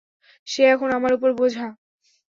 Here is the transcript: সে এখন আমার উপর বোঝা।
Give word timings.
সে 0.47 0.61
এখন 0.65 0.89
আমার 0.97 1.11
উপর 1.13 1.29
বোঝা। 1.33 1.67